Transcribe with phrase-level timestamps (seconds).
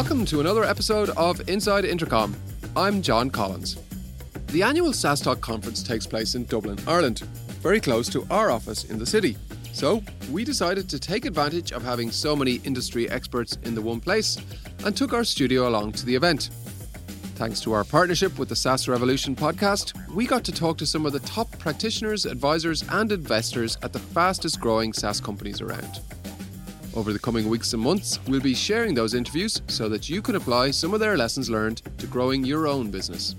[0.00, 2.34] Welcome to another episode of Inside Intercom.
[2.74, 3.76] I'm John Collins.
[4.46, 7.18] The annual SaaStock conference takes place in Dublin, Ireland,
[7.60, 9.36] very close to our office in the city.
[9.74, 10.02] So,
[10.32, 14.38] we decided to take advantage of having so many industry experts in the one place
[14.86, 16.48] and took our studio along to the event.
[17.34, 21.04] Thanks to our partnership with the SaaS Revolution podcast, we got to talk to some
[21.04, 26.00] of the top practitioners, advisors, and investors at the fastest growing SaaS companies around.
[26.92, 30.34] Over the coming weeks and months, we'll be sharing those interviews so that you can
[30.34, 33.36] apply some of their lessons learned to growing your own business.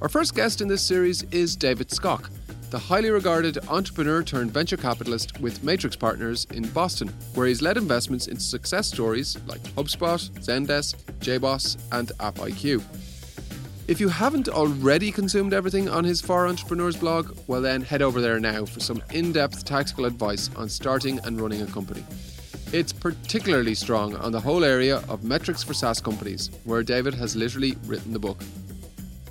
[0.00, 2.30] Our first guest in this series is David Skok,
[2.70, 7.76] the highly regarded entrepreneur turned venture capitalist with Matrix Partners in Boston, where he's led
[7.76, 12.84] investments into success stories like HubSpot, Zendesk, JBoss, and AppIQ.
[13.88, 18.20] If you haven't already consumed everything on his For Entrepreneurs blog, well then head over
[18.20, 22.04] there now for some in depth tactical advice on starting and running a company.
[22.70, 27.34] It's particularly strong on the whole area of metrics for SaaS companies, where David has
[27.34, 28.36] literally written the book.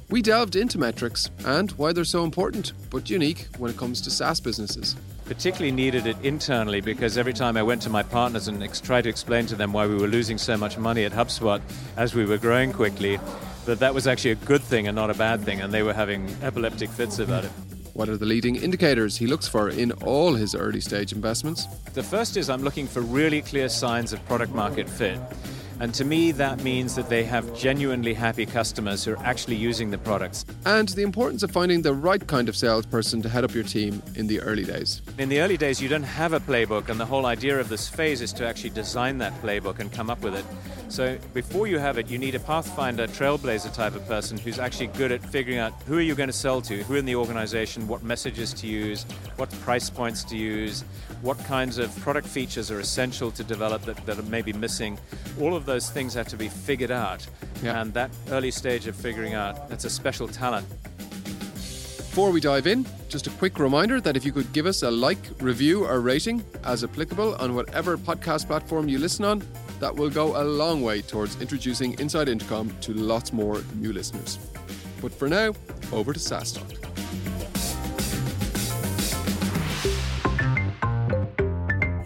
[0.09, 4.09] We delved into metrics and why they're so important, but unique when it comes to
[4.09, 4.95] SaaS businesses.
[5.25, 9.03] Particularly needed it internally because every time I went to my partners and ex- tried
[9.03, 11.61] to explain to them why we were losing so much money at HubSpot
[11.95, 13.19] as we were growing quickly,
[13.65, 15.93] that that was actually a good thing and not a bad thing, and they were
[15.93, 17.51] having epileptic fits about it.
[17.97, 21.65] What are the leading indicators he looks for in all his early stage investments?
[21.95, 25.19] The first is I'm looking for really clear signs of product market fit.
[25.79, 29.91] And to me, that means that they have genuinely happy customers who are actually using
[29.91, 30.43] the products.
[30.65, 34.01] And the importance of finding the right kind of salesperson to head up your team
[34.15, 35.03] in the early days.
[35.19, 37.87] In the early days, you don't have a playbook, and the whole idea of this
[37.87, 40.45] phase is to actually design that playbook and come up with it.
[40.89, 44.87] So before you have it, you need a pathfinder, trailblazer type of person who's actually
[44.87, 47.87] good at figuring out who are you going to sell to, who in the organization,
[47.87, 49.03] what messages to use,
[49.35, 50.85] what price points to use,
[51.21, 54.97] what kinds of product features are essential to develop that, that are maybe missing.
[55.41, 57.27] All of those things have to be figured out.
[57.61, 57.79] Yeah.
[57.79, 60.65] And that early stage of figuring out, that's a special talent.
[61.27, 64.89] Before we dive in, just a quick reminder that if you could give us a
[64.89, 69.43] like, review, or rating as applicable on whatever podcast platform you listen on,
[69.79, 74.39] that will go a long way towards introducing Inside Intercom to lots more new listeners.
[74.99, 75.53] But for now,
[75.91, 76.73] over to SaaStock.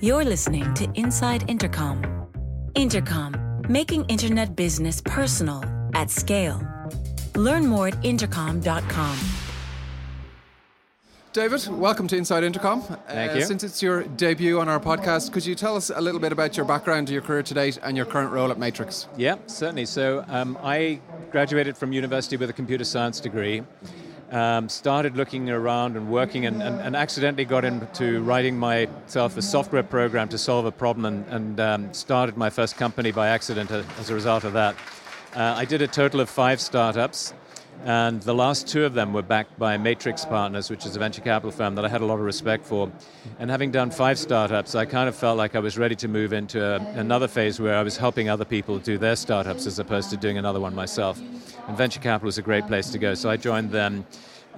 [0.02, 2.12] You're listening to Inside Intercom.
[2.74, 3.36] Intercom,
[3.72, 6.62] making internet business personal at scale.
[7.36, 9.18] Learn more at intercom.com.
[11.34, 12.82] David, welcome to Inside Intercom.
[12.82, 13.46] Thank Uh, you.
[13.46, 16.58] Since it's your debut on our podcast, could you tell us a little bit about
[16.58, 19.08] your background, your career to date, and your current role at Matrix?
[19.16, 19.86] Yeah, certainly.
[19.86, 21.00] So um, I
[21.32, 23.64] graduated from university with a computer science degree.
[24.31, 29.42] Um, started looking around and working, and, and, and accidentally got into writing myself a
[29.42, 33.72] software program to solve a problem, and, and um, started my first company by accident
[33.72, 34.75] as a result of that.
[35.36, 37.34] Uh, I did a total of five startups,
[37.84, 41.22] and the last two of them were backed by Matrix Partners, which is a venture
[41.22, 42.92] capital firm that I had a lot of respect for.
[43.40, 46.32] And having done five startups, I kind of felt like I was ready to move
[46.32, 50.12] into a, another phase where I was helping other people do their startups as opposed
[50.12, 51.20] to doing another one myself.
[51.68, 54.06] And venture capital is a great place to go, so I joined them.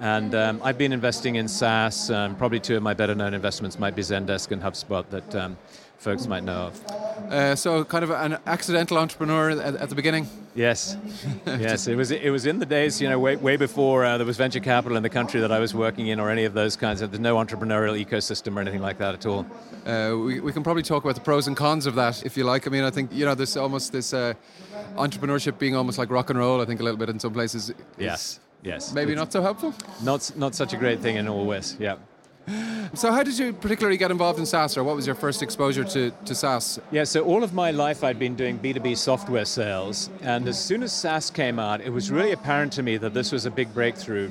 [0.00, 2.10] And um, I've been investing in SaaS.
[2.10, 5.56] Um, probably two of my better known investments might be Zendesk and HubSpot that um,
[6.04, 6.86] folks might know of.
[7.32, 10.28] Uh, so, kind of an accidental entrepreneur at, at the beginning.
[10.54, 10.96] Yes,
[11.46, 11.88] yes.
[11.88, 14.36] It was it was in the days, you know, way, way before uh, there was
[14.36, 17.00] venture capital in the country that I was working in, or any of those kinds.
[17.00, 19.46] of There's no entrepreneurial ecosystem or anything like that at all.
[19.86, 22.44] Uh, we, we can probably talk about the pros and cons of that if you
[22.44, 22.66] like.
[22.68, 24.34] I mean, I think, you know, there's almost this uh,
[24.96, 27.72] entrepreneurship being almost like rock and roll, I think, a little bit in some places.
[27.98, 28.92] Yes, yes.
[28.92, 29.74] Maybe It's not so helpful.
[30.02, 31.76] not not such a great thing in all ways.
[31.80, 31.96] Yeah.
[32.94, 35.82] So, how did you particularly get involved in SaaS, or what was your first exposure
[35.84, 36.78] to, to SaaS?
[36.90, 40.82] Yeah, so all of my life I'd been doing B2B software sales, and as soon
[40.82, 43.72] as SaaS came out, it was really apparent to me that this was a big
[43.74, 44.30] breakthrough,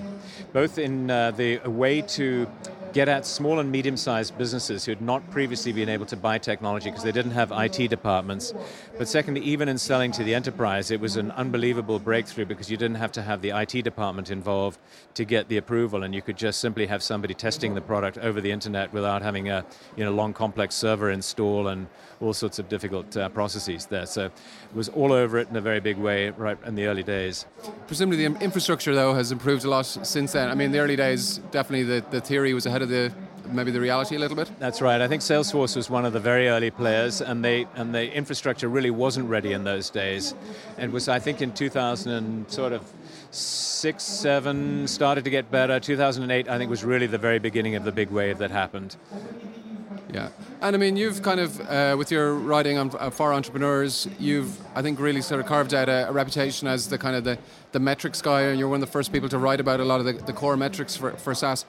[0.53, 2.47] both in uh, the way to
[2.93, 6.37] get at small and medium sized businesses who had not previously been able to buy
[6.37, 8.53] technology because they didn't have IT departments.
[9.00, 12.77] But secondly, even in selling to the enterprise, it was an unbelievable breakthrough because you
[12.77, 14.79] didn't have to have the IT department involved
[15.15, 18.39] to get the approval, and you could just simply have somebody testing the product over
[18.39, 19.65] the internet without having a
[19.95, 21.88] you know, long, complex server install and
[22.21, 24.06] all sorts of difficult uh, processes there.
[24.06, 24.31] So it
[24.75, 27.45] was all over it in a very big way right in the early days.
[27.88, 30.50] Presumably, the infrastructure, though, has improved a lot since then.
[30.50, 33.12] I mean, in the early days, definitely the, the theory was ahead of the
[33.51, 34.50] maybe the reality a little bit.
[34.59, 35.01] That's right.
[35.01, 38.68] I think Salesforce was one of the very early players, and they and the infrastructure
[38.68, 40.35] really wasn't ready in those days.
[40.77, 42.81] It was, I think, in 2000 and sort of
[43.31, 45.80] six, seven started to get better.
[45.80, 48.95] 2008, I think, was really the very beginning of the big wave that happened.
[50.13, 50.30] Yeah,
[50.62, 54.56] and I mean, you've kind of, uh, with your writing on uh, for entrepreneurs, you've,
[54.75, 57.39] I think, really sort of carved out a, a, reputation as the kind of the,
[57.71, 60.00] the metrics guy, and you're one of the first people to write about a lot
[60.00, 61.65] of the, the core metrics for, for SaaS.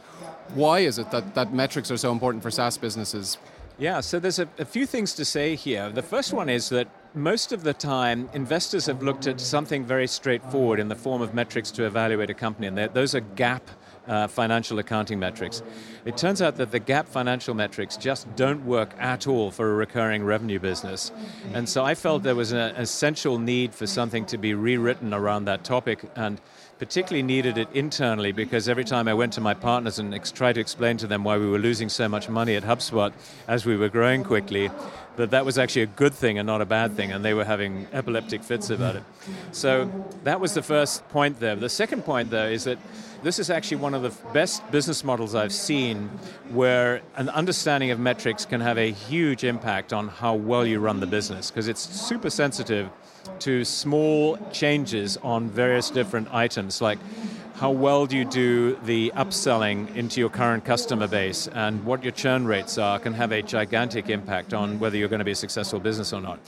[0.55, 3.38] Why is it that, that metrics are so important for SaaS businesses?
[3.79, 5.91] Yeah, so there's a, a few things to say here.
[5.91, 10.06] The first one is that most of the time, investors have looked at something very
[10.06, 13.62] straightforward in the form of metrics to evaluate a company, and those are GAAP
[14.06, 15.62] uh, financial accounting metrics.
[16.05, 19.75] It turns out that the GAAP financial metrics just don't work at all for a
[19.75, 21.11] recurring revenue business.
[21.52, 25.47] And so I felt there was an essential need for something to be rewritten around
[25.47, 26.40] that topic, and
[26.79, 30.55] particularly needed it internally because every time I went to my partners and ex- tried
[30.55, 33.12] to explain to them why we were losing so much money at HubSpot
[33.47, 34.71] as we were growing quickly,
[35.17, 37.44] that that was actually a good thing and not a bad thing, and they were
[37.44, 39.05] having epileptic fits about it.
[39.53, 39.91] So
[40.25, 41.55] that was the first point there.
[41.55, 42.79] The second point, though, is that
[43.23, 46.11] this is actually one of the best business models I've seen
[46.50, 51.00] where an understanding of metrics can have a huge impact on how well you run
[51.00, 52.91] the business because it's super sensitive
[53.41, 56.99] to small changes on various different items like
[57.55, 62.11] how well do you do the upselling into your current customer base and what your
[62.11, 65.37] churn rates are can have a gigantic impact on whether you're going to be a
[65.37, 66.41] successful business or not.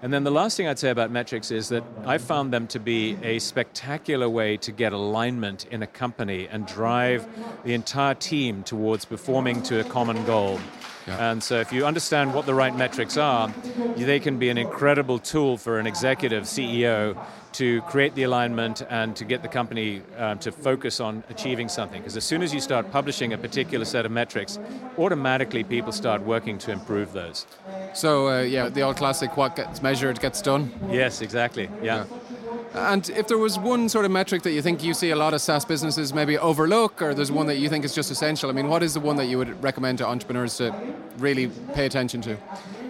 [0.00, 2.78] And then the last thing I'd say about metrics is that I found them to
[2.78, 7.26] be a spectacular way to get alignment in a company and drive
[7.64, 10.60] the entire team towards performing to a common goal.
[11.08, 11.30] Yeah.
[11.30, 13.52] And so if you understand what the right metrics are,
[13.96, 17.16] they can be an incredible tool for an executive CEO
[17.52, 22.00] to create the alignment and to get the company uh, to focus on achieving something.
[22.00, 24.58] Because as soon as you start publishing a particular set of metrics,
[24.98, 27.46] automatically people start working to improve those.
[27.94, 30.70] So, uh, yeah, the old classic what gets measured gets done?
[30.90, 31.70] Yes, exactly.
[31.82, 32.04] yeah.
[32.04, 32.27] yeah.
[32.74, 35.34] And if there was one sort of metric that you think you see a lot
[35.34, 38.52] of SaaS businesses maybe overlook, or there's one that you think is just essential, I
[38.52, 40.74] mean, what is the one that you would recommend to entrepreneurs to
[41.18, 42.36] really pay attention to?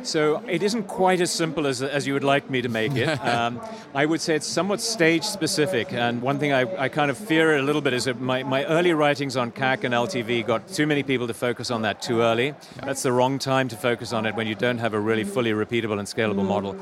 [0.02, 3.18] So it isn't quite as simple as, as you would like me to make it.
[3.28, 3.60] Um,
[3.94, 5.92] I would say it's somewhat stage specific.
[5.92, 8.64] And one thing I, I kind of fear a little bit is that my, my
[8.64, 12.22] early writings on CAC and LTV got too many people to focus on that too
[12.22, 12.54] early.
[12.82, 15.52] That's the wrong time to focus on it when you don't have a really fully
[15.52, 16.74] repeatable and scalable model.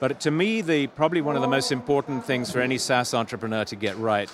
[0.00, 3.64] But to me, the probably one of the most important things for any SaaS entrepreneur
[3.64, 4.30] to get right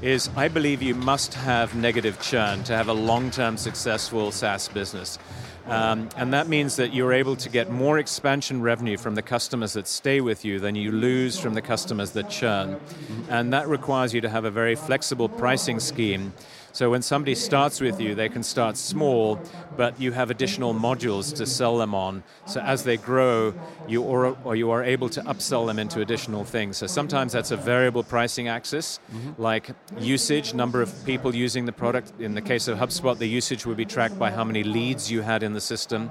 [0.00, 5.18] is I believe you must have negative churn to have a long-term successful SaaS business.
[5.66, 9.74] Um, and that means that you're able to get more expansion revenue from the customers
[9.74, 12.80] that stay with you than you lose from the customers that churn.
[13.28, 16.32] And that requires you to have a very flexible pricing scheme
[16.72, 19.38] so when somebody starts with you, they can start small,
[19.76, 22.22] but you have additional modules to sell them on.
[22.46, 23.54] So as they grow,
[23.86, 26.78] you or, or you are able to upsell them into additional things.
[26.78, 29.40] So sometimes that's a variable pricing axis, mm-hmm.
[29.40, 32.12] like usage, number of people using the product.
[32.18, 35.20] In the case of HubSpot, the usage would be tracked by how many leads you
[35.20, 36.10] had in the system.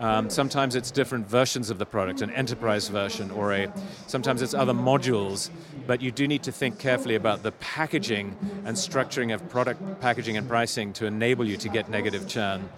[0.00, 3.72] Um, sometimes it's different versions of the product, an enterprise version, or a
[4.06, 5.50] sometimes it's other modules.
[5.86, 10.38] But you do need to think carefully about the packaging and structuring of product packaging
[10.38, 12.68] and pricing to enable you to get negative churn.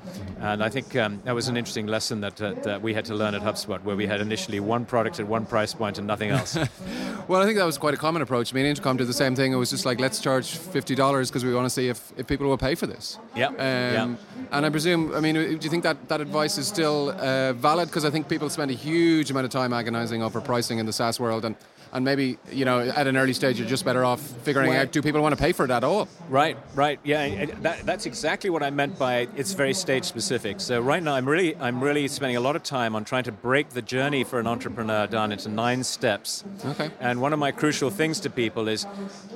[0.41, 3.15] And I think um, that was an interesting lesson that, uh, that we had to
[3.15, 6.31] learn at HubSpot, where we had initially one product at one price point and nothing
[6.31, 6.57] else.
[7.29, 8.53] well, I think that was quite a common approach.
[8.53, 9.53] I mean, Intercom did the same thing.
[9.53, 12.27] It was just like, let's charge fifty dollars because we want to see if, if
[12.27, 13.19] people will pay for this.
[13.37, 13.49] Yeah.
[13.49, 14.17] Um, yeah.
[14.51, 17.89] And I presume, I mean, do you think that that advice is still uh, valid?
[17.89, 20.93] Because I think people spend a huge amount of time agonizing over pricing in the
[20.93, 21.57] SaaS world, and
[21.93, 24.93] and maybe you know at an early stage you're just better off figuring well, out
[24.93, 26.09] do people want to pay for it at all?
[26.29, 30.61] Right right yeah that, that's exactly what i meant by it's very stage specific.
[30.61, 33.33] So right now i'm really i'm really spending a lot of time on trying to
[33.33, 36.45] break the journey for an entrepreneur down into nine steps.
[36.65, 36.91] Okay.
[37.01, 38.87] And one of my crucial things to people is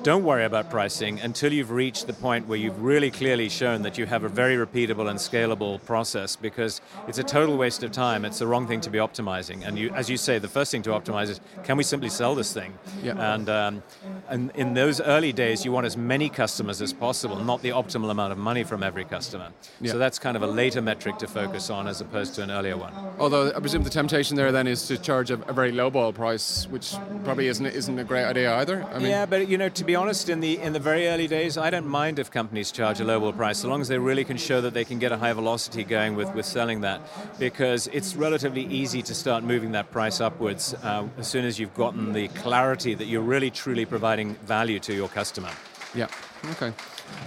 [0.02, 3.98] don't worry about pricing until you've reached the point where you've really clearly shown that
[3.98, 8.25] you have a very repeatable and scalable process because it's a total waste of time.
[8.25, 9.66] It's the wrong thing to be optimizing.
[9.66, 12.34] And you as you say the first thing to optimize is can we simply sell
[12.34, 12.73] this thing.
[13.03, 13.15] Yeah.
[13.35, 13.83] And, um,
[14.28, 18.11] and in those early days, you want as many customers as possible, not the optimal
[18.11, 19.50] amount of money from every customer.
[19.80, 19.92] Yeah.
[19.92, 22.76] So that's kind of a later metric to focus on as opposed to an earlier
[22.76, 22.92] one.
[23.18, 26.12] Although I presume the temptation there then is to charge a, a very low ball
[26.12, 28.85] price, which probably isn't isn't a great idea either.
[28.92, 31.28] I mean, yeah, but you know, to be honest, in the in the very early
[31.28, 33.99] days, I don't mind if companies charge a low ball price, so long as they
[33.99, 37.00] really can show that they can get a high velocity going with with selling that,
[37.38, 41.75] because it's relatively easy to start moving that price upwards uh, as soon as you've
[41.75, 45.50] gotten the clarity that you're really truly providing value to your customer.
[45.94, 46.08] Yeah.
[46.52, 46.73] Okay.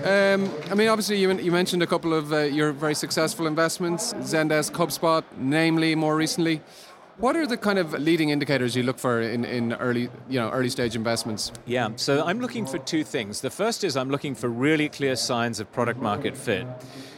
[0.03, 4.13] Um, I mean, obviously, you, you mentioned a couple of uh, your very successful investments,
[4.13, 6.61] Zendesk, HubSpot, namely more recently.
[7.17, 10.49] What are the kind of leading indicators you look for in, in early, you know,
[10.51, 11.51] early stage investments?
[11.65, 13.41] Yeah, so I'm looking for two things.
[13.41, 16.65] The first is I'm looking for really clear signs of product market fit.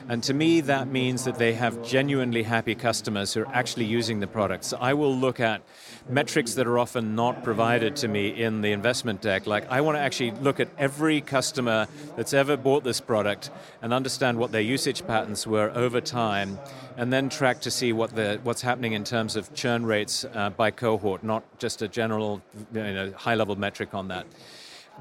[0.09, 4.19] And to me, that means that they have genuinely happy customers who are actually using
[4.19, 4.73] the products.
[4.79, 5.61] I will look at
[6.09, 9.47] metrics that are often not provided to me in the investment deck.
[9.47, 13.49] Like, I want to actually look at every customer that's ever bought this product
[13.81, 16.57] and understand what their usage patterns were over time,
[16.97, 20.49] and then track to see what the, what's happening in terms of churn rates uh,
[20.49, 22.41] by cohort, not just a general
[22.73, 24.25] you know, high level metric on that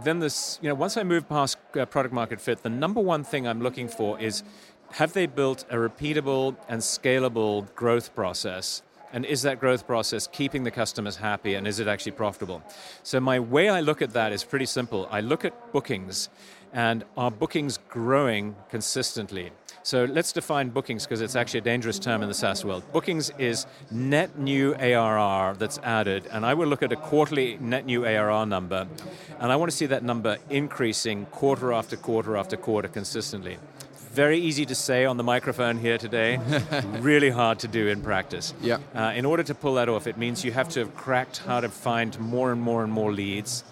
[0.05, 3.25] then this, you know, once I move past uh, product market fit, the number one
[3.25, 4.43] thing I'm looking for is
[4.93, 8.83] have they built a repeatable and scalable growth process?
[9.13, 12.63] And is that growth process keeping the customers happy and is it actually profitable?
[13.03, 15.09] So, my way I look at that is pretty simple.
[15.11, 16.29] I look at bookings
[16.73, 19.51] and are bookings growing consistently?
[19.83, 22.85] So, let's define bookings because it's actually a dangerous term in the SaaS world.
[22.93, 27.87] Bookings is net new ARR that's added, and I will look at a quarterly net
[27.87, 28.87] new ARR number,
[29.41, 33.59] and I want to see that number increasing quarter after quarter after quarter consistently
[34.13, 36.39] very easy to say on the microphone here today,
[36.99, 38.53] really hard to do in practice.
[38.61, 38.79] Yeah.
[38.95, 41.61] Uh, in order to pull that off, it means you have to have cracked how
[41.61, 43.63] to find more and more and more leads.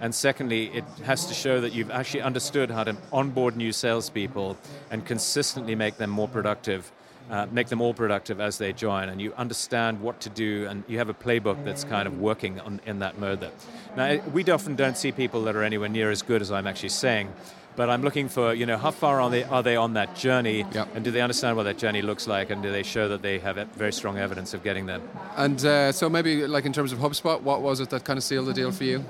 [0.00, 4.56] And secondly, it has to show that you've actually understood how to onboard new salespeople
[4.90, 6.92] and consistently make them more productive.
[7.28, 10.82] Uh, make them all productive as they join, and you understand what to do, and
[10.88, 13.40] you have a playbook that's kind of working on, in that mode.
[13.40, 13.52] That
[13.98, 16.88] now we often don't see people that are anywhere near as good as I'm actually
[16.88, 17.30] saying,
[17.76, 20.64] but I'm looking for, you know, how far are they, are they on that journey?
[20.72, 20.88] Yep.
[20.94, 22.50] And do they understand what that journey looks like?
[22.50, 25.00] And do they show that they have very strong evidence of getting there?
[25.36, 28.24] And uh, so maybe like in terms of HubSpot, what was it that kind of
[28.24, 29.04] sealed the deal for you?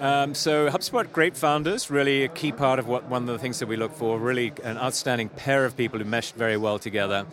[0.00, 3.60] Um, so HubSpot, great founders, really a key part of what one of the things
[3.60, 4.18] that we look for.
[4.18, 7.26] Really an outstanding pair of people who meshed very well together,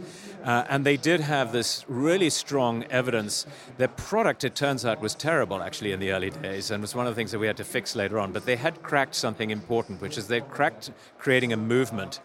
[0.43, 3.47] uh, and they did have this really strong evidence.
[3.77, 7.07] Their product, it turns out, was terrible actually in the early days, and was one
[7.07, 8.31] of the things that we had to fix later on.
[8.31, 12.19] But they had cracked something important, which is they cracked creating a movement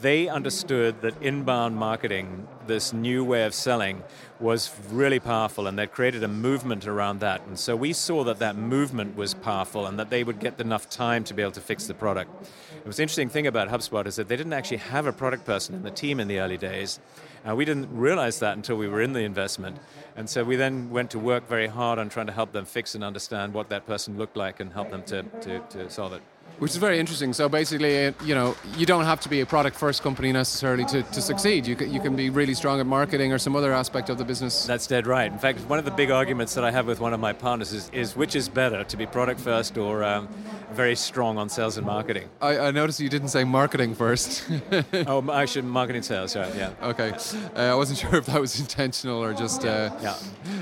[0.00, 4.02] they understood that inbound marketing, this new way of selling,
[4.38, 7.42] was really powerful and they created a movement around that.
[7.46, 10.88] And so we saw that that movement was powerful and that they would get enough
[10.88, 12.30] time to be able to fix the product.
[12.76, 15.74] It was interesting thing about HubSpot is that they didn't actually have a product person
[15.74, 16.98] in the team in the early days.
[17.46, 19.78] Uh, we didn't realize that until we were in the investment.
[20.16, 22.94] And so we then went to work very hard on trying to help them fix
[22.94, 26.22] and understand what that person looked like and help them to, to, to solve it.
[26.58, 27.32] Which is very interesting.
[27.32, 30.84] So basically, uh, you know, you don't have to be a product first company necessarily
[30.86, 31.66] to, to succeed.
[31.66, 34.24] You can, you can be really strong at marketing or some other aspect of the
[34.24, 34.66] business.
[34.66, 35.32] That's dead right.
[35.32, 37.72] In fact, one of the big arguments that I have with one of my partners
[37.72, 40.28] is, is which is better, to be product first or um,
[40.72, 42.28] very strong on sales and marketing?
[42.40, 44.46] I, I noticed you didn't say marketing first.
[45.06, 46.72] oh, actually, marketing sales, right, yeah.
[46.82, 47.12] Okay.
[47.56, 49.64] Uh, I wasn't sure if that was intentional or just.
[49.64, 50.16] Uh, yeah.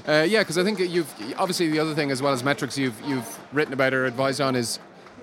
[0.07, 3.01] Uh, yeah, because I think you've obviously the other thing as well as metrics you've
[3.05, 4.79] you've written about or advised on is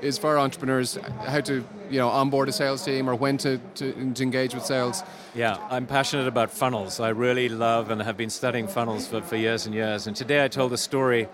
[0.05, 4.13] is for entrepreneurs how to you know onboard a sales team or when to, to,
[4.13, 5.03] to, engage with sales.
[5.33, 6.99] Yeah i'm passionate about funnels.
[6.99, 10.05] I really love and have been studying funnels for, for years and years.
[10.07, 11.27] And today i told a story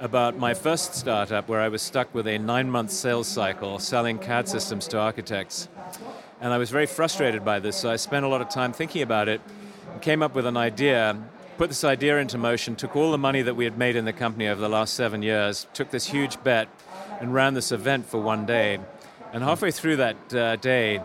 [0.00, 4.18] about my first startup where i was stuck with a nine month sales cycle selling
[4.18, 5.68] cad systems to architects.
[6.42, 9.02] And i was very frustrated by this so i spent a lot of time thinking
[9.02, 9.40] about it
[10.02, 11.16] came up with an idea
[11.56, 14.12] put this idea into motion took all the money that we had made in the
[14.12, 16.68] company over the last seven years took this huge bet
[17.20, 18.78] and ran this event for one day.
[19.32, 21.00] And halfway through that uh, day,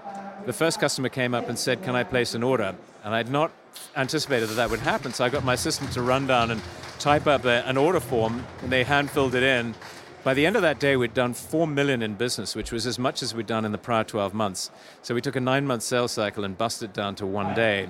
[0.46, 2.76] the first customer came up and said, Can I place an order?
[3.04, 3.52] And I'd not
[3.96, 6.62] anticipated that that would happen, so I got my assistant to run down and
[6.98, 9.76] type up a, an order form, and they hand filled it in.
[10.24, 12.98] By the end of that day, we'd done 4 million in business, which was as
[12.98, 14.72] much as we'd done in the prior 12 months.
[15.04, 17.90] So we took a nine month sales cycle and busted down to one day.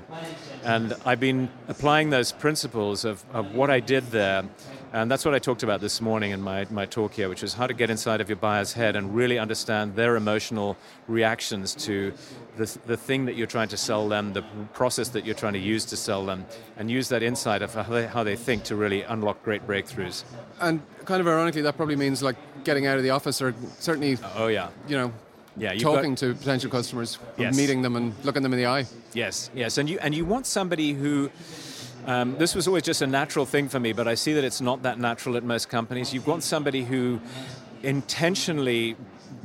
[0.65, 4.44] And I've been applying those principles of, of what I did there
[4.96, 7.54] and that's what I talked about this morning in my, my talk here, which is
[7.54, 10.78] how to get inside of your buyer's head and really understand their emotional
[11.10, 12.14] reactions to
[12.56, 15.60] the, the thing that you're trying to sell them, the process that you're trying to
[15.60, 16.46] use to sell them,
[16.78, 20.24] and use that insight of how they, how they think to really unlock great breakthroughs.
[20.62, 24.18] And kind of ironically, that probably means like getting out of the office or certainly,
[24.38, 25.12] oh yeah, you know,
[25.58, 27.58] yeah, talking got, to potential customers, yes.
[27.58, 28.86] meeting them and looking them in the eye.
[29.14, 31.30] Yes, yes, and you and you want somebody who
[32.06, 34.62] um, this was always just a natural thing for me, but I see that it's
[34.62, 36.14] not that natural at most companies.
[36.14, 37.20] You want somebody who
[37.84, 38.96] intentionally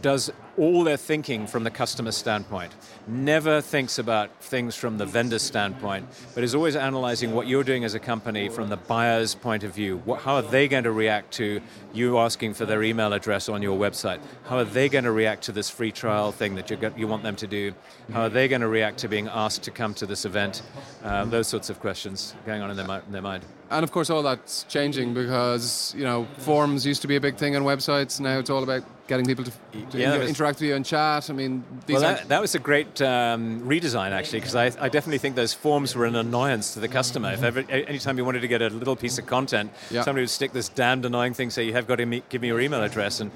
[0.01, 2.71] does all their thinking from the customer standpoint,
[3.07, 7.83] never thinks about things from the vendor standpoint, but is always analyzing what you're doing
[7.83, 10.03] as a company from the buyer's point of view.
[10.05, 11.63] What, how are they going to react to
[11.95, 14.21] you asking for their email address on your website?
[14.45, 17.23] How are they going to react to this free trial thing that you, you want
[17.23, 17.73] them to do?
[18.13, 20.61] How are they going to react to being asked to come to this event?
[21.03, 23.47] Uh, those sorts of questions going on in their, in their mind.
[23.71, 27.37] And of course, all that's changing because you know forums used to be a big
[27.37, 28.21] thing on websites.
[28.21, 29.53] Now it's all about getting people to,
[29.91, 31.31] to yeah, was, interact with you and chat.
[31.31, 35.19] I mean, well, that, that, was a great um, redesign actually, because I, I, definitely
[35.19, 37.33] think those forms were an annoyance to the customer.
[37.33, 40.03] If ever, anytime you wanted to get a little piece of content, yeah.
[40.03, 42.49] somebody would stick this damned annoying thing, say you have got to me, give me
[42.49, 43.31] your email address, and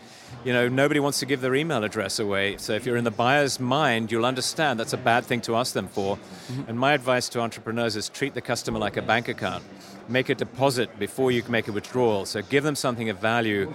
[0.45, 2.57] you know nobody wants to give their email address away.
[2.57, 5.73] So if you're in the buyer's mind, you'll understand that's a bad thing to ask
[5.73, 6.17] them for.
[6.17, 6.63] Mm-hmm.
[6.69, 9.65] And my advice to entrepreneurs is treat the customer like a bank account
[10.09, 12.27] make a deposit before you make a withdrawal.
[12.27, 13.73] So give them something of value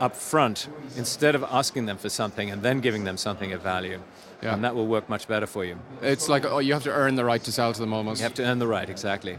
[0.00, 4.00] up front instead of asking them for something and then giving them something of value.
[4.42, 4.54] Yeah.
[4.54, 5.78] And that will work much better for you.
[6.02, 8.20] It's like oh, you have to earn the right to sell to them almost.
[8.20, 9.38] You have to earn the right, exactly.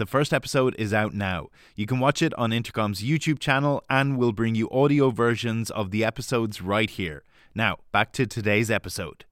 [0.00, 1.48] The first episode is out now.
[1.76, 5.90] You can watch it on Intercom's YouTube channel and we'll bring you audio versions of
[5.90, 7.22] the episodes right here.
[7.54, 9.26] Now, back to today's episode.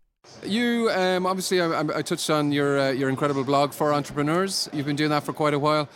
[0.45, 4.69] You um, obviously, I, I, touched on your uh, your incredible blog for entrepreneurs.
[4.75, 5.89] You've been doing that for quite a while.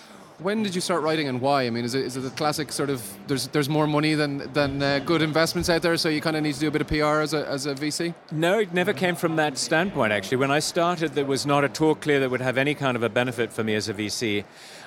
[0.43, 1.67] When did you start writing and why?
[1.67, 4.53] I mean, is it, is it the classic sort of there's there's more money than
[4.53, 6.81] than uh, good investments out there, so you kind of need to do a bit
[6.81, 8.13] of PR as a, as a VC?
[8.33, 10.13] No, it never came from that standpoint.
[10.13, 12.97] Actually, when I started, there was not at all clear that would have any kind
[12.97, 14.45] of a benefit for me as a VC.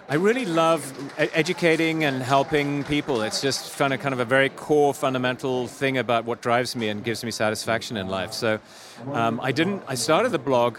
[0.07, 0.81] I really love
[1.17, 3.21] educating and helping people.
[3.21, 6.89] It's just kind of kind of a very core fundamental thing about what drives me
[6.89, 8.33] and gives me satisfaction in life.
[8.33, 8.59] So
[9.11, 9.83] um, I didn't.
[9.87, 10.77] I started the blog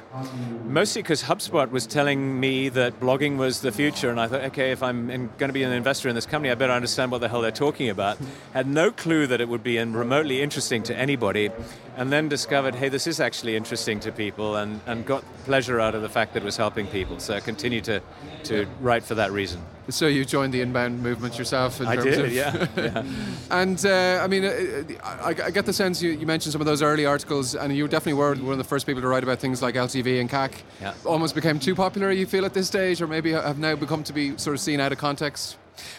[0.65, 4.73] mostly because HubSpot was telling me that blogging was the future, and I thought, okay,
[4.73, 7.29] if I'm going to be an investor in this company, I better understand what the
[7.29, 8.19] hell they're talking about.
[8.53, 11.51] Had no clue that it would be remotely interesting to anybody,
[11.97, 15.95] and then discovered, hey, this is actually interesting to people, and, and got pleasure out
[15.95, 17.19] of the fact that it was helping people.
[17.19, 18.01] So I continue to
[18.45, 19.61] to write for that reason.
[19.89, 21.81] So you joined the inbound movement yourself?
[21.81, 22.67] I did, of, yeah.
[22.77, 23.05] yeah.
[23.51, 26.67] and uh, I mean, uh, I, I, get the sense you, you, mentioned some of
[26.67, 29.39] those early articles, and you definitely were one of the first people to write about
[29.39, 30.63] things like LTV and CAC.
[30.81, 30.95] Yeah.
[31.05, 34.13] Almost became too popular, you feel, at this stage, or maybe have now become to
[34.13, 35.57] be sort of seen out of context?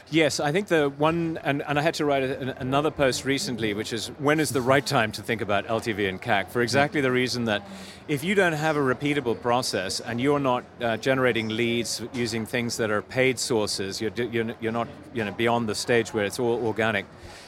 [0.10, 3.74] Yes, I think the one, and, and I had to write a, another post recently,
[3.74, 7.02] which is when is the right time to think about LTV and CAC, for exactly
[7.02, 7.68] the reason that
[8.08, 12.78] if you don't have a repeatable process and you're not uh, generating leads using things
[12.78, 16.40] that are paid sources, you're, you're, you're not you know, beyond the stage where it's
[16.40, 17.06] all organic,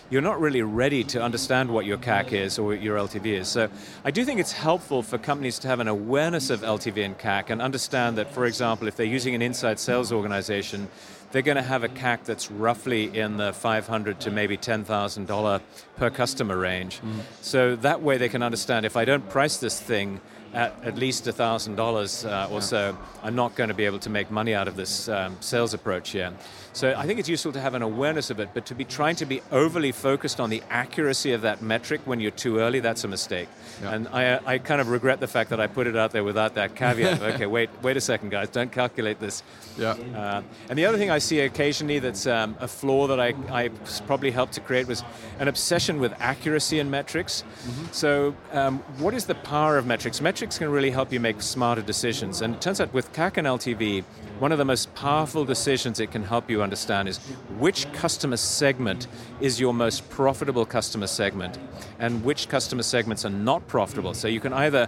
[0.09, 3.47] you're not really ready to understand what your CAC is or your LTV is.
[3.47, 3.69] So
[4.03, 7.51] I do think it's helpful for companies to have an awareness of LTV and CAC
[7.51, 10.89] and understand that, for example, if they're using an inside sales organization,
[11.31, 15.61] they're going to have a CAC that's roughly in the 500 to maybe $10,000
[15.95, 17.01] per customer range.
[17.01, 17.21] Mm.
[17.41, 20.21] So that way they can understand if I don't price this thing
[20.53, 24.31] at at least $1,000 uh, or so, I'm not going to be able to make
[24.31, 26.33] money out of this um, sales approach here.
[26.73, 29.15] So I think it's useful to have an awareness of it, but to be trying
[29.17, 33.03] to be overly focused on the accuracy of that metric when you're too early, that's
[33.03, 33.49] a mistake.
[33.81, 33.93] Yeah.
[33.93, 36.55] And I, I kind of regret the fact that I put it out there without
[36.55, 37.21] that caveat.
[37.33, 39.43] okay, wait, wait a second, guys, don't calculate this.
[39.77, 39.91] Yeah.
[40.15, 43.69] Uh, and the other thing I see occasionally that's um, a flaw that I, I
[44.05, 45.03] probably helped to create was
[45.39, 47.43] an obsession with accuracy in metrics.
[47.91, 50.21] So, um, what is the power of metrics?
[50.21, 52.41] Metrics can really help you make smarter decisions.
[52.41, 54.03] And it turns out with CAC and LTV,
[54.39, 57.17] one of the most powerful decisions it can help you understand is
[57.57, 59.07] which customer segment
[59.41, 61.57] is your most profitable customer segment
[61.99, 64.13] and which customer segments are not profitable.
[64.13, 64.87] So, you can either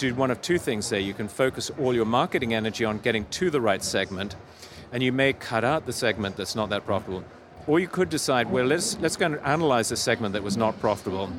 [0.00, 0.98] do one of two things there.
[0.98, 4.34] You can focus all your marketing energy on getting to the right segment,
[4.92, 7.22] and you may cut out the segment that's not that profitable.
[7.66, 10.80] Or you could decide, well, let's, let's go and analyze the segment that was not
[10.80, 11.30] profitable.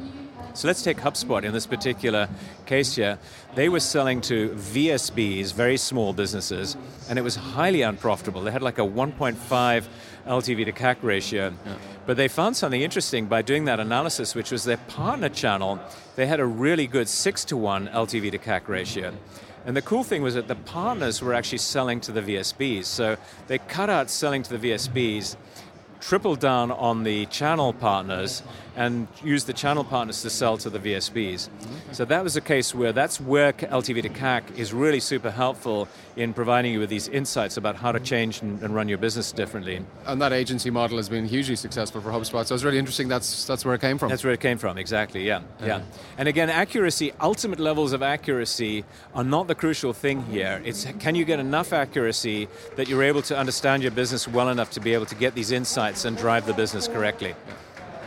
[0.53, 2.27] So let's take HubSpot in this particular
[2.65, 3.17] case here.
[3.55, 6.75] They were selling to VSBs, very small businesses,
[7.09, 8.41] and it was highly unprofitable.
[8.41, 9.87] They had like a 1.5
[10.27, 11.53] LTV to CAC ratio.
[12.05, 15.79] But they found something interesting by doing that analysis, which was their partner channel.
[16.15, 19.13] They had a really good 6 to 1 LTV to CAC ratio.
[19.65, 22.85] And the cool thing was that the partners were actually selling to the VSBs.
[22.85, 25.37] So they cut out selling to the VSBs
[26.01, 28.41] tripled down on the channel partners
[28.75, 31.49] and use the channel partners to sell to the VSBs.
[31.49, 31.93] Mm-hmm.
[31.93, 35.87] So that was a case where that's where LTV to CAC is really super helpful
[36.15, 38.05] in providing you with these insights about how to mm-hmm.
[38.05, 39.83] change and, and run your business differently.
[40.05, 42.45] And that agency model has been hugely successful for HubSpot.
[42.45, 43.07] So it's really interesting.
[43.07, 44.09] That's that's where it came from.
[44.09, 45.41] That's where it came from, exactly, yeah.
[45.63, 45.81] Yeah.
[46.17, 50.61] And again, accuracy, ultimate levels of accuracy are not the crucial thing here.
[50.63, 54.71] It's can you get enough accuracy that you're able to understand your business well enough
[54.71, 57.35] to be able to get these insights and drive the business correctly.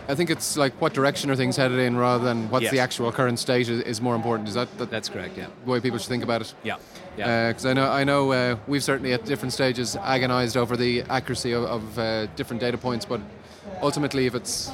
[0.09, 2.73] I think it's like what direction are things headed in rather than what's Yes.
[2.73, 4.49] the actual current state is, is more important.
[4.49, 5.47] Is that, that That's correct, yeah.
[5.65, 6.55] the way people should think about it?
[6.63, 6.77] Yeah.
[7.17, 7.49] Yeah.
[7.49, 11.53] Because I know, I know uh, we've certainly at different stages agonised over the accuracy
[11.53, 13.21] of, of uh, different data points, but
[13.83, 14.71] ultimately, if it's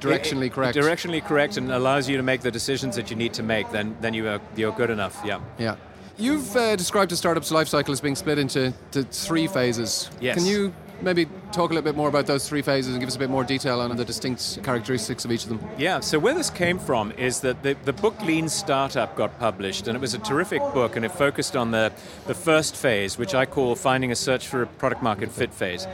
[0.00, 3.16] directionally It- it- correct, Directionally correct and allows you to make the decisions that you
[3.16, 5.20] need to make, then then you are you're good enough.
[5.24, 5.40] Yeah.
[5.58, 5.76] yeah.
[6.18, 10.10] You've uh, described a startup's life cycle as being split into to three phases.
[10.20, 10.36] Yes.
[10.36, 13.16] Can you maybe talk a little bit more about those three phases and give us
[13.16, 15.60] a bit more detail on the distinct characteristics of each of them?
[15.76, 19.88] Yeah, so where this came from is that the, the book Lean Startup got published,
[19.88, 21.92] and it was a terrific book, and it focused on the,
[22.26, 25.86] the first phase, which I call finding a search for a product market fit phase.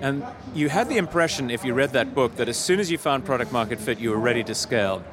[0.00, 2.98] And you had the impression, if you read that book, that as soon as you
[2.98, 5.04] found product market fit, you were ready to scale.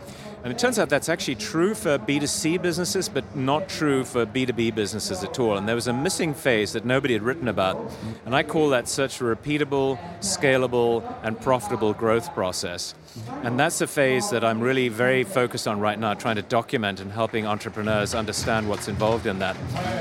[0.44, 4.76] And it turns out that's actually true for B2C businesses, but not true for B2B
[4.76, 5.56] businesses at all.
[5.58, 7.78] And there was a missing phase that nobody had written about.
[8.26, 12.94] And I call that search for repeatable, scalable, and profitable growth process.
[13.44, 17.00] And that's a phase that I'm really very focused on right now, trying to document
[17.00, 19.56] and helping entrepreneurs understand what's involved in that.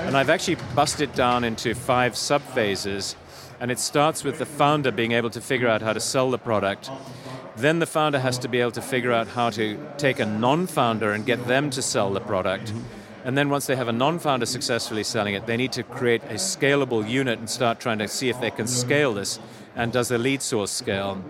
[0.07, 3.15] And I've actually busted down into five sub phases.
[3.63, 6.39] And it starts with the founder being able to figure out how to sell the
[6.39, 6.91] product.
[7.55, 10.67] Then the founder has to be able to figure out how to take a non
[10.67, 12.73] founder and get them to sell the product.
[12.73, 13.29] Mm-hmm.
[13.29, 16.25] And then once they have a non founder successfully selling it, they need to create
[16.25, 19.39] a scalable unit and start trying to see if they can scale this.
[19.75, 21.23] And does the lead source scale?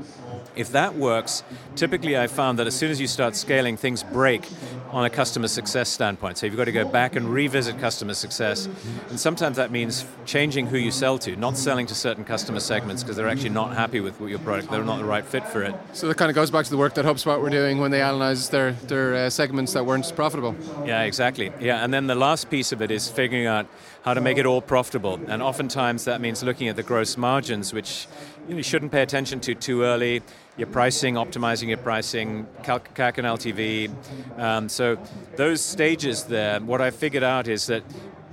[0.54, 1.42] If that works,
[1.76, 4.46] typically I found that as soon as you start scaling, things break
[4.90, 6.36] on a customer success standpoint.
[6.36, 8.68] So you've got to go back and revisit customer success.
[9.08, 13.02] And sometimes that means changing who you sell to, not selling to certain customer segments
[13.02, 15.74] because they're actually not happy with your product, they're not the right fit for it.
[15.94, 18.02] So that kind of goes back to the work that HubSpot were doing when they
[18.02, 20.54] analysed their, their uh, segments that weren't profitable.
[20.84, 21.50] Yeah, exactly.
[21.60, 23.66] Yeah, and then the last piece of it is figuring out
[24.02, 25.20] how to make it all profitable.
[25.28, 28.08] And oftentimes that means looking at the gross margins, which
[28.48, 30.22] you, shouldn't pay attention to too early.
[30.56, 34.38] Your pricing, optimizing your pricing, CAC and LTV.
[34.38, 34.98] Um, so
[35.36, 37.82] those stages there, what I figured out is that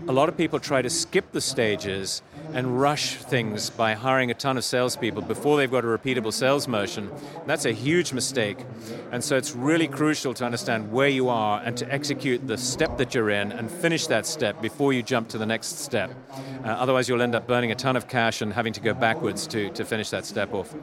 [0.07, 2.21] a lot of people try to skip the stages
[2.53, 6.67] and rush things by hiring a ton of salespeople before they've got a repeatable sales
[6.67, 7.11] motion.
[7.45, 8.57] That's a huge mistake.
[9.11, 12.97] And so it's really crucial to understand where you are and to execute the step
[12.97, 16.11] that you're in and finish that step before you jump to the next step.
[16.63, 19.45] Uh, otherwise, you'll end up burning a ton of cash and having to go backwards
[19.47, 20.73] to, to finish that step off.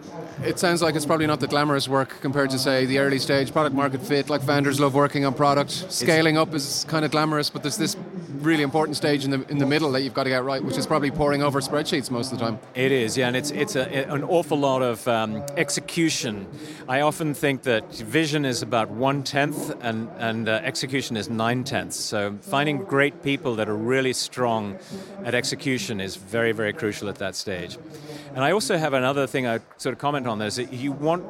[0.44, 3.52] It sounds like it's probably not the glamorous work compared to, say, the early stage
[3.52, 4.31] product market fit.
[4.31, 5.70] Like founders love working on product.
[5.70, 7.96] Scaling up is kind of glamorous, but there's this
[8.40, 10.77] really important stage in the in the middle that you've got to get right, which
[10.77, 12.59] is probably poring over spreadsheets most of the time.
[12.75, 16.47] It is, yeah, and it's it's a, an awful lot of um, execution.
[16.88, 21.62] I often think that vision is about one tenth, and and uh, execution is nine
[21.62, 21.97] tenths.
[21.97, 24.77] So finding great people that are really strong
[25.25, 27.79] at execution is very very crucial at that stage.
[28.37, 30.59] And I also have another thing I sort of comment on this.
[30.59, 31.25] You want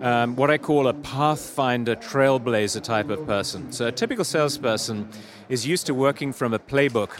[0.00, 3.72] um, what I call a pathfinder, trailblazer type of person.
[3.72, 5.08] So a typical salesperson
[5.48, 7.18] is used to working from a playbook.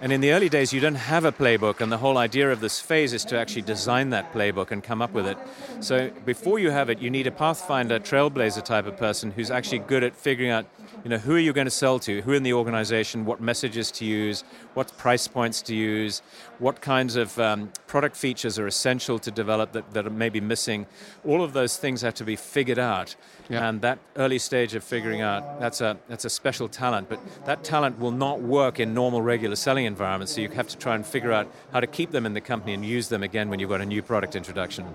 [0.00, 2.60] And in the early days, you don't have a playbook, and the whole idea of
[2.60, 5.38] this phase is to actually design that playbook and come up with it.
[5.80, 9.80] So before you have it, you need a pathfinder, trailblazer type of person who's actually
[9.80, 10.66] good at figuring out
[11.04, 12.22] you know, who are you going to sell to?
[12.22, 13.26] Who in the organization?
[13.26, 14.42] What messages to use?
[14.72, 16.22] What price points to use?
[16.58, 20.86] What kinds of um, product features are essential to develop that, that are maybe missing?
[21.24, 23.16] All of those things have to be figured out.
[23.48, 23.68] Yeah.
[23.68, 27.08] And that early stage of figuring out, that's a, that's a special talent.
[27.08, 30.32] But that talent will not work in normal, regular selling environments.
[30.34, 32.72] So you have to try and figure out how to keep them in the company
[32.72, 34.86] and use them again when you've got a new product introduction.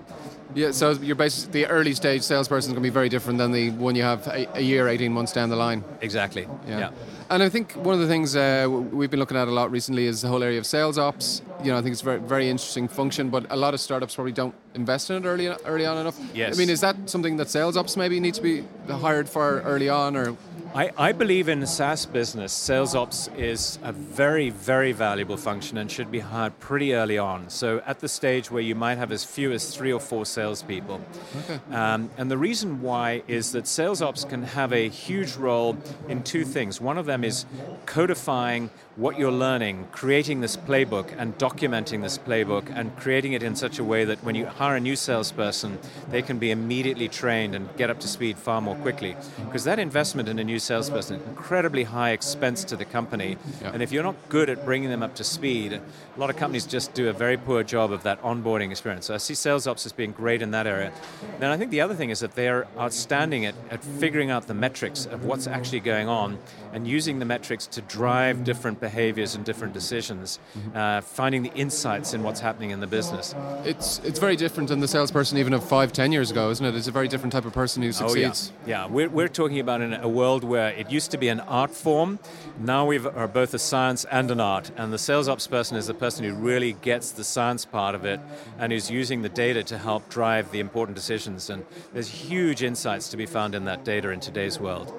[0.54, 3.52] Yeah, so you're basically, the early stage salesperson is going to be very different than
[3.52, 5.84] the one you have a, a year, 18 months down the line.
[6.00, 6.48] Exactly.
[6.66, 6.78] Yeah.
[6.78, 6.90] yeah.
[7.30, 10.06] And I think one of the things uh, we've been looking at a lot recently
[10.06, 11.42] is the whole area of sales ops.
[11.62, 14.16] You know, I think it's a very, very interesting function, but a lot of startups
[14.16, 16.18] probably don't invest in it early, early on enough.
[16.34, 16.56] Yes.
[16.56, 19.88] I mean, is that something that sales ops maybe need to be hired for early
[19.88, 20.36] on, or
[20.72, 25.90] I, I, believe in SaaS business, sales ops is a very, very valuable function and
[25.90, 27.50] should be hired pretty early on.
[27.50, 31.00] So at the stage where you might have as few as three or four salespeople.
[31.38, 31.60] Okay.
[31.74, 35.76] Um, and the reason why is that sales ops can have a huge role
[36.08, 36.80] in two things.
[36.80, 37.46] One of them is
[37.86, 43.56] codifying what you're learning, creating this playbook and documenting this playbook and creating it in
[43.56, 45.78] such a way that when you hire a new salesperson,
[46.10, 49.16] they can be immediately trained and get up to speed far more quickly.
[49.46, 53.38] Because that investment in a new salesperson, is incredibly high expense to the company.
[53.62, 53.70] Yeah.
[53.72, 56.66] And if you're not good at bringing them up to speed, a lot of companies
[56.66, 59.06] just do a very poor job of that onboarding experience.
[59.06, 60.92] So I see sales ops as being great in that area.
[61.38, 64.52] Then I think the other thing is that they're outstanding at, at figuring out the
[64.52, 66.38] metrics of what's actually going on
[66.74, 70.76] and using the metrics to drive different behaviors and different decisions, mm-hmm.
[70.76, 73.34] uh, finding the insights in what's happening in the business.
[73.64, 76.74] It's it's very different than the salesperson even of five, ten years ago, isn't it?
[76.74, 78.52] It's a very different type of person who succeeds.
[78.52, 78.86] Oh, yeah, yeah.
[78.86, 82.18] We're, we're talking about in a world where it used to be an art form.
[82.58, 85.86] Now we are both a science and an art, and the sales ops person is
[85.86, 88.20] the person who really gets the science part of it
[88.58, 91.50] and who's using the data to help drive the important decisions.
[91.50, 94.92] And there's huge insights to be found in that data in today's world.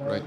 [0.00, 0.22] Right.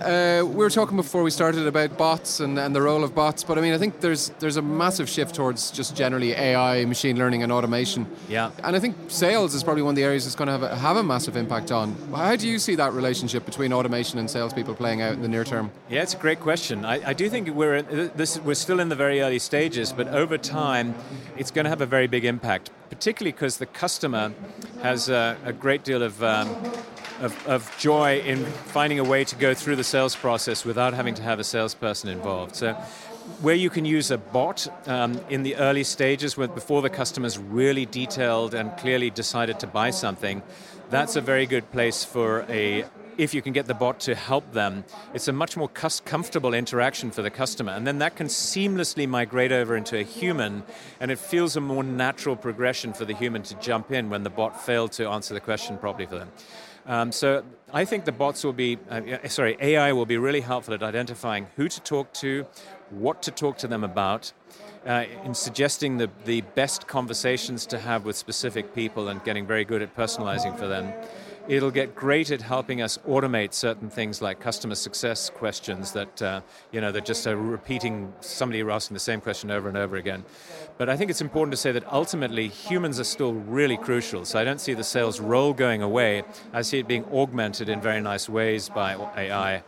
[0.00, 3.44] Uh, we were talking before we started about bots and, and the role of bots,
[3.44, 7.16] but I mean, I think there's there's a massive shift towards just generally AI, machine
[7.16, 8.06] learning, and automation.
[8.28, 8.50] Yeah.
[8.62, 10.76] And I think sales is probably one of the areas that's going to have a,
[10.76, 11.96] have a massive impact on.
[12.14, 15.44] How do you see that relationship between automation and salespeople playing out in the near
[15.44, 15.70] term?
[15.88, 16.84] Yeah, it's a great question.
[16.84, 20.38] I, I do think we're this we're still in the very early stages, but over
[20.38, 20.94] time,
[21.36, 24.32] it's going to have a very big impact, particularly because the customer
[24.82, 26.48] has a, a great deal of um,
[27.20, 31.14] of, of joy in finding a way to go through the sales process without having
[31.14, 32.56] to have a salesperson involved.
[32.56, 32.74] So
[33.40, 37.86] where you can use a bot um, in the early stages before the customer's really
[37.86, 40.42] detailed and clearly decided to buy something,
[40.90, 42.84] that's a very good place for a
[43.18, 47.10] if you can get the bot to help them, it's a much more comfortable interaction
[47.10, 47.72] for the customer.
[47.72, 50.62] And then that can seamlessly migrate over into a human,
[51.00, 54.30] and it feels a more natural progression for the human to jump in when the
[54.30, 56.30] bot failed to answer the question properly for them.
[56.88, 60.72] Um, so I think the bots will be, uh, sorry, AI will be really helpful
[60.72, 62.46] at identifying who to talk to,
[62.88, 64.32] what to talk to them about,
[64.86, 69.66] uh, in suggesting the, the best conversations to have with specific people and getting very
[69.66, 70.90] good at personalizing for them.
[71.48, 76.40] It'll get great at helping us automate certain things like customer success questions that, uh,
[76.72, 80.26] you know, that just are repeating somebody asking the same question over and over again.
[80.76, 84.26] But I think it's important to say that ultimately humans are still really crucial.
[84.26, 86.22] So I don't see the sales role going away.
[86.52, 89.62] I see it being augmented in very nice ways by AI.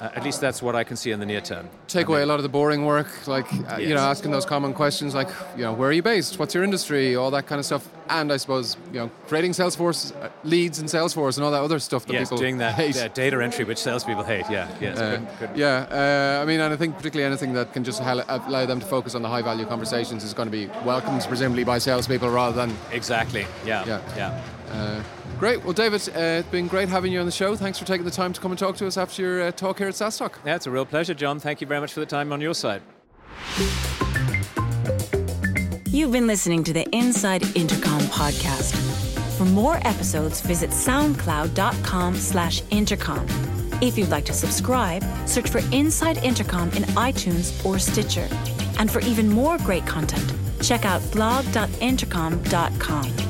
[0.00, 1.68] Uh, at least that's what I can see in the near term.
[1.88, 3.80] Take away a lot of the boring work, like, uh, yes.
[3.80, 6.38] you know, asking those common questions like, you know, where are you based?
[6.38, 7.16] What's your industry?
[7.16, 7.88] All that kind of stuff.
[8.08, 11.78] And I suppose, you know, creating Salesforce uh, leads in Salesforce and all that other
[11.78, 12.96] stuff that yes, people doing that hate.
[12.96, 14.44] Yeah, data entry, which salespeople hate.
[14.50, 15.56] Yeah, yes, uh, good, good.
[15.56, 16.38] yeah.
[16.38, 19.14] Uh, I mean, and I think particularly anything that can just allow them to focus
[19.14, 22.76] on the high value conversations is going to be welcomed presumably by salespeople rather than
[22.92, 23.46] exactly.
[23.64, 24.42] Yeah, yeah, yeah.
[24.70, 25.02] Uh,
[25.38, 25.62] great.
[25.64, 27.56] Well, David, uh, it's been great having you on the show.
[27.56, 29.78] Thanks for taking the time to come and talk to us after your uh, talk
[29.78, 30.32] here at SaaStock.
[30.44, 31.40] Yeah, it's a real pleasure, John.
[31.40, 32.82] Thank you very much for the time on your side.
[35.94, 38.74] You've been listening to the Inside Intercom podcast.
[39.38, 43.24] For more episodes, visit soundcloud.com slash intercom.
[43.80, 48.26] If you'd like to subscribe, search for Inside Intercom in iTunes or Stitcher.
[48.80, 53.23] And for even more great content, check out blog.intercom.com.